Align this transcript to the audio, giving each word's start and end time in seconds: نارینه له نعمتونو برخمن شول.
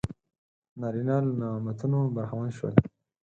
نارینه 0.79 1.15
له 1.25 1.31
نعمتونو 1.41 1.99
برخمن 2.15 2.49
شول. 2.57 2.75